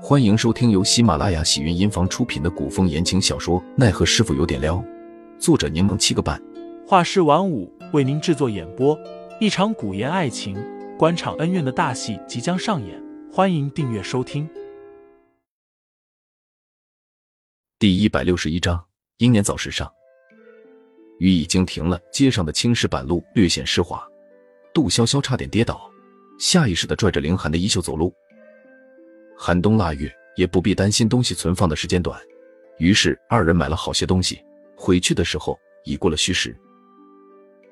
[0.00, 4.76] 欢迎收听由喜马拉雅喜云音房出品的古风言情小说《奈何师傅有点撩》，
[5.40, 6.40] 作者柠檬七个半，
[6.86, 8.96] 画师晚舞为您制作演播。
[9.40, 10.56] 一场古言爱情、
[10.96, 14.48] 官场恩怨的大戏即将上演，欢迎订阅收听。
[17.80, 18.82] 第一百六十一章：
[19.16, 19.90] 英年早逝上。
[21.18, 24.06] 雨已经停了，街上的青石板路略显湿滑，
[24.72, 25.90] 杜潇潇差点跌倒，
[26.38, 28.14] 下意识的拽着凌寒的衣袖走路。
[29.40, 32.20] 寒冬腊月，也不必担心东西存放的时间短，
[32.78, 34.44] 于是二人买了好些东西。
[34.76, 36.56] 回去的时候已过了戌时，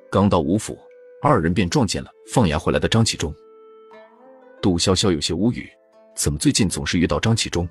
[0.09, 0.79] 刚到吴府，
[1.21, 3.35] 二人便撞见了放衙回来的张启忠。
[4.63, 5.69] 杜潇潇有些无语，
[6.15, 7.69] 怎么最近总是遇到张启忠？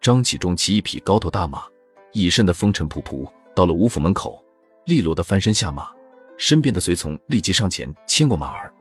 [0.00, 1.64] 张启忠骑一匹高头大马，
[2.12, 4.40] 一身的风尘仆仆，到了吴府门口，
[4.86, 5.90] 利落的翻身下马，
[6.36, 8.72] 身边的随从立即上前牵过马儿。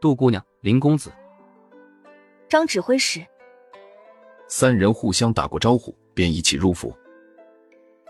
[0.00, 1.12] 杜姑娘，林公子。
[2.50, 3.24] 张指挥使，
[4.48, 6.92] 三人互相打过招呼，便一起入府。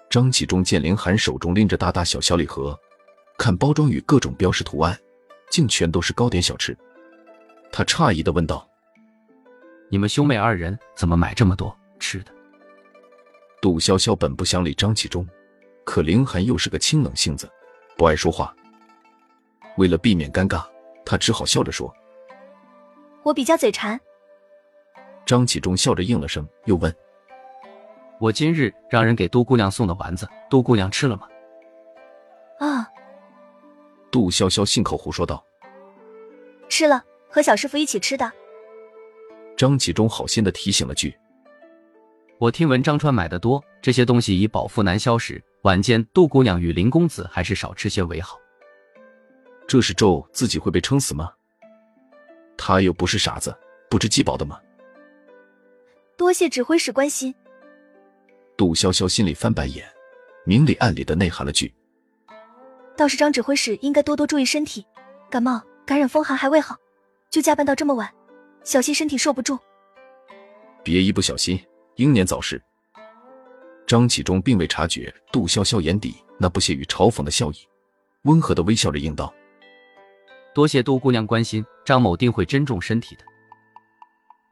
[0.09, 2.75] 张启忠见凌寒手中拎着大大小小礼盒，
[3.37, 4.99] 看包装与各种标识图案，
[5.51, 6.75] 竟全都是糕点小吃。
[7.71, 8.67] 他诧异的问道
[9.91, 12.33] ：“你们兄妹二人怎么买这么多吃的？”
[13.61, 15.29] 杜潇潇本不想理张启忠，
[15.85, 17.47] 可凌寒又是个清冷性子，
[17.95, 18.57] 不爱说话。
[19.77, 20.65] 为了避免尴尬，
[21.05, 21.95] 他只好笑着说
[23.23, 24.01] ：“我比较嘴馋。”
[25.31, 26.93] 张启忠笑着应了声，又问
[28.19, 31.29] ：“我今日让人给杜姑娘送的丸子，杜姑娘吃了吗？”
[32.59, 32.85] 啊！
[34.11, 35.41] 杜潇潇信口胡说道
[36.69, 38.29] ：“吃了，和小师傅一起吃的。”
[39.57, 41.17] 张启忠好心的提醒了句
[42.39, 48.37] ：“我听闻张川买的多，这些东西以饱腹难消时，晚间杜姑娘与林公子还是少吃些为好。”
[49.69, 51.33] 这是咒自己会被撑死吗？
[52.57, 53.57] 他又不是傻子，
[53.89, 54.59] 不知饥饱的吗？
[56.21, 57.35] 多谢指挥使关心。
[58.55, 59.91] 杜潇潇心里翻白眼，
[60.45, 61.73] 明里暗里的内涵了句
[62.95, 64.85] ：“倒是张指挥使应该多多注意身体，
[65.31, 66.77] 感冒、感染风寒还未好，
[67.31, 68.07] 就加班到这么晚，
[68.65, 69.59] 小心身体受不住。”
[70.85, 71.59] 别一不小心
[71.97, 72.61] 英年早逝。
[73.87, 77.67] 张启忠并未察觉杜潇潇眼底那不屑与嘲讽的笑意，
[78.25, 79.33] 温和的微笑着应道
[80.55, 83.25] ：“多谢杜姑娘关心，张某定会珍重身体的。”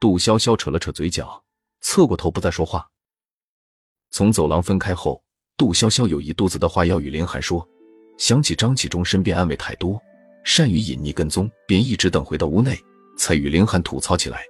[0.01, 1.45] 杜潇潇扯了扯嘴角。
[1.91, 2.87] 侧过头不再说话。
[4.11, 5.25] 从走廊分开后，
[5.57, 7.67] 杜潇潇有一肚子的话要与林寒说，
[8.19, 9.99] 想起张启忠身边安慰太多，
[10.45, 12.79] 善于隐匿跟踪，便一直等回到屋内，
[13.17, 14.45] 才与林寒吐槽起来。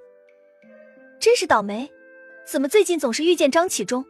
[1.20, 1.88] 真是倒霉，
[2.44, 4.04] 怎么最近总是遇见张启忠？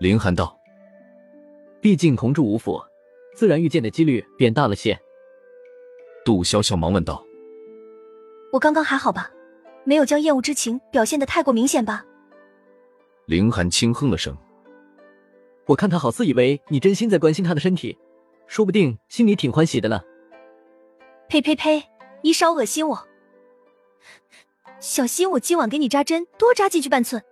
[0.00, 0.58] 林寒道
[1.82, 2.80] ：“毕竟同住吴府，
[3.36, 4.98] 自然遇见的几率便大了些。”
[6.24, 7.22] 杜潇潇忙问道
[8.50, 9.30] ：“我刚刚还好吧？”
[9.88, 12.04] 没有将厌恶之情表现的太过明显吧？
[13.24, 14.36] 凌寒轻哼了声，
[15.64, 17.96] 我看他好似以为你真心在关心他的身体，
[18.46, 19.98] 说不定心里挺欢喜的呢。
[21.30, 21.82] 呸呸呸！
[22.22, 23.08] 你少恶心我！
[24.78, 27.22] 小心我今晚给你扎针，多扎进去半寸。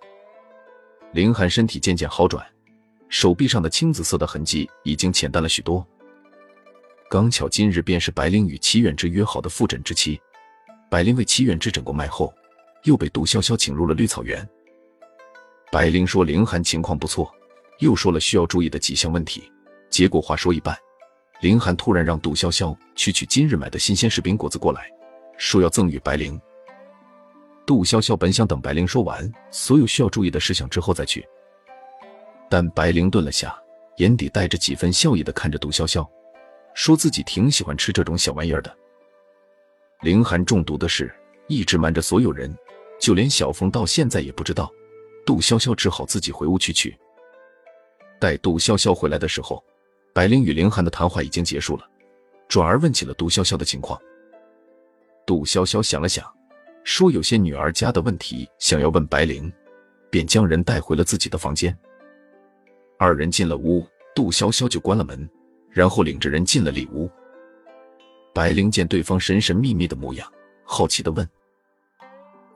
[1.13, 2.43] 凌寒身体渐渐好转，
[3.11, 5.87] 手臂上的青紫色的痕迹已经浅淡了许多。
[7.11, 10.19] 刚巧今日便是白灵与齐远之约好的复诊之期，
[10.91, 12.33] 白灵为齐远之诊过脉后。
[12.85, 14.49] 又被杜潇潇请入了绿草原。
[15.73, 17.31] 白灵说凌寒情况不错，
[17.81, 19.51] 又说了需要注意的几项问题。
[19.91, 20.77] 结果话说一半，
[21.41, 24.89] 凌寒突然让杜潇潇去取今日买的新鲜柿饼果子过来，
[25.39, 26.41] 说要赠与白灵。
[27.67, 31.27] 杜潇潇本想等白灵说完所有需要注意的事项之后再去，
[32.49, 33.57] 但白灵顿了下，
[33.97, 36.09] 眼底带着几分笑意的看着杜潇潇，
[36.75, 38.73] 说自己挺喜欢吃这种小玩意儿的。
[40.03, 41.13] 凌寒中毒的事
[41.49, 42.57] 一直瞒着所有人。
[42.99, 44.71] 就连小凤到现在也不知道，
[45.25, 46.97] 杜潇潇只好自己回屋去取。
[48.19, 49.63] 待杜潇潇回来的时候，
[50.15, 51.87] 白灵与凌寒的谈话已经结束了，
[52.49, 54.01] 转而问起了杜潇潇的情况。
[55.27, 56.25] 杜潇潇想了想，
[56.85, 59.53] 说有些女儿家的问题想要问白灵，
[60.09, 61.77] 便将人带回了自己的房间。
[62.99, 65.29] 二人进了屋，杜潇潇就关了门，
[65.71, 67.11] 然后领着人进了里屋。
[68.33, 70.33] 白灵见对方神神秘秘的模样，
[70.65, 71.29] 好奇的问。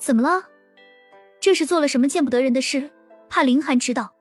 [0.01, 0.49] 怎么了？
[1.39, 2.91] 这是做了什么见不得人的事？
[3.29, 4.13] 怕凌寒知道？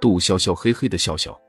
[0.00, 1.40] 杜潇潇嘿嘿的笑笑，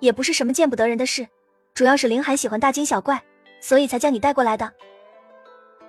[0.00, 1.26] 也不是什么见不得人的事，
[1.72, 3.24] 主要是凌寒喜欢大惊小怪，
[3.60, 4.70] 所以才将你带过来的。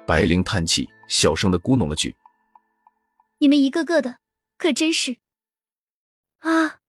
[0.06, 2.16] 白灵叹气，小声的咕哝了句
[3.40, 4.18] ：“你们一个个的，
[4.58, 5.18] 可真是……
[6.40, 6.80] 啊，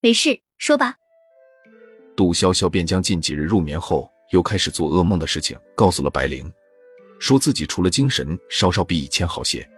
[0.00, 0.96] 没事，说吧。”
[2.16, 6.52] 杜潇潇便将近几日入眠后又开始做噩梦的事情告诉了白灵。
[7.18, 9.68] 说自己除了精神稍稍比以前好些，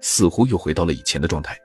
[0.00, 1.56] 似乎又回到了以前的状态。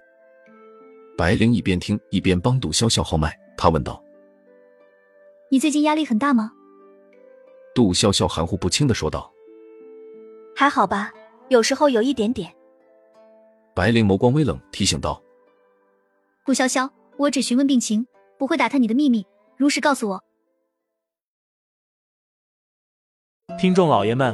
[1.17, 4.03] 白灵一边听一边帮杜潇潇号脉，他问道
[5.49, 6.51] ：“你最近压力很大吗？”
[7.75, 9.31] 杜潇潇含糊不清的说道
[10.55, 11.11] ：“还好吧，
[11.49, 12.53] 有时候有一点点。”
[13.75, 15.21] 白灵眸光微冷，提醒道
[16.45, 18.05] ：“杜潇潇，我只询问病情，
[18.37, 19.25] 不会打探你的秘密，
[19.57, 20.23] 如实告诉我。”
[23.59, 24.33] 听众老爷们，